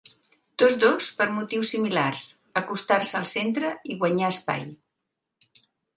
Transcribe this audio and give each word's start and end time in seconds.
Tots 0.61 0.77
dos 0.83 1.09
per 1.19 1.27
motius 1.35 1.73
similars, 1.75 2.23
acostar-se 2.63 3.15
al 3.21 3.27
centre 3.35 3.73
i 3.93 3.99
guanyar 4.01 4.31
espai. 4.37 4.65